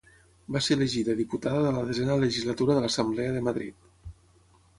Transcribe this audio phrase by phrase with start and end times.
[0.55, 3.89] Va ser elegida diputada de la desena legislatura de l'Assemblea de Madrid.